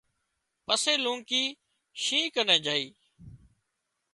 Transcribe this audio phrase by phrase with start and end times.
[0.65, 1.43] پسي لونڪي
[2.03, 2.85] شينهن ڪنين جھئي